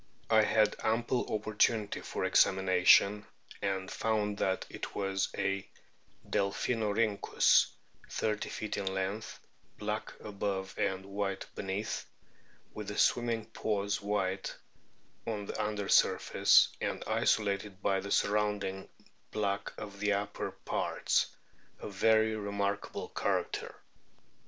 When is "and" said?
3.61-3.91, 10.79-11.05, 16.81-17.03